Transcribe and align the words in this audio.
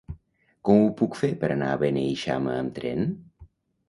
Com 0.69 0.79
ho 0.85 0.87
puc 1.01 1.17
fer 1.19 1.29
per 1.43 1.49
anar 1.55 1.67
a 1.73 1.75
Beneixama 1.83 2.57
amb 2.63 2.73
tren? 2.79 3.05